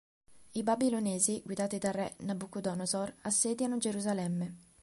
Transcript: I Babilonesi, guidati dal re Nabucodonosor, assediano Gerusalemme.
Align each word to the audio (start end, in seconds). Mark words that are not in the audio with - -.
I 0.53 0.63
Babilonesi, 0.63 1.43
guidati 1.45 1.77
dal 1.77 1.93
re 1.93 2.15
Nabucodonosor, 2.21 3.17
assediano 3.21 3.77
Gerusalemme. 3.77 4.55